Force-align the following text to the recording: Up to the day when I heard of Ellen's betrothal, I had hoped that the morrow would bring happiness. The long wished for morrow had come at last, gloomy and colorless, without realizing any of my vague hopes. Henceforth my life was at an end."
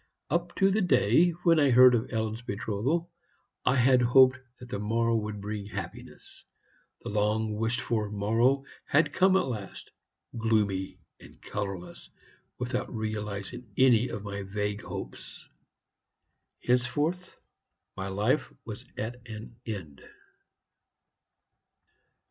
Up 0.31 0.55
to 0.55 0.71
the 0.71 0.81
day 0.81 1.29
when 1.43 1.59
I 1.59 1.69
heard 1.69 1.93
of 1.93 2.11
Ellen's 2.11 2.41
betrothal, 2.41 3.11
I 3.63 3.75
had 3.75 4.01
hoped 4.01 4.39
that 4.59 4.69
the 4.69 4.79
morrow 4.79 5.15
would 5.15 5.39
bring 5.39 5.67
happiness. 5.67 6.43
The 7.03 7.11
long 7.11 7.53
wished 7.53 7.81
for 7.81 8.09
morrow 8.09 8.63
had 8.85 9.13
come 9.13 9.37
at 9.37 9.45
last, 9.45 9.91
gloomy 10.35 10.97
and 11.19 11.39
colorless, 11.43 12.09
without 12.57 12.91
realizing 12.91 13.71
any 13.77 14.09
of 14.09 14.23
my 14.23 14.41
vague 14.41 14.81
hopes. 14.81 15.47
Henceforth 16.63 17.37
my 17.95 18.07
life 18.07 18.51
was 18.65 18.83
at 18.97 19.17
an 19.29 19.55
end." 19.67 20.01